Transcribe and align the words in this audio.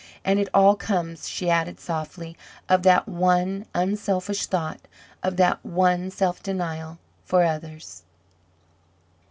And 0.25 0.39
it 0.39 0.49
all 0.51 0.75
comes," 0.75 1.29
she 1.29 1.47
added 1.47 1.79
softly, 1.79 2.35
"of 2.67 2.81
that 2.81 3.07
one 3.07 3.67
unselfish 3.75 4.47
thought, 4.47 4.79
of 5.21 5.37
that 5.37 5.63
one 5.63 6.09
self 6.09 6.41
denial 6.41 6.97
for 7.23 7.43
others." 7.43 8.01